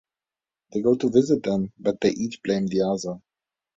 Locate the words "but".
1.77-2.01